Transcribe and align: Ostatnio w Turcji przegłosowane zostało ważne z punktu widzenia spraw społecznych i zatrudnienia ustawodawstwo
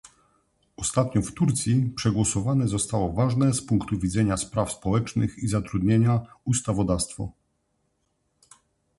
Ostatnio 0.77 1.21
w 1.21 1.33
Turcji 1.33 1.91
przegłosowane 1.95 2.67
zostało 2.67 3.13
ważne 3.13 3.53
z 3.53 3.61
punktu 3.61 3.99
widzenia 3.99 4.37
spraw 4.37 4.71
społecznych 4.71 5.37
i 5.37 5.47
zatrudnienia 5.47 6.19
ustawodawstwo 6.45 7.31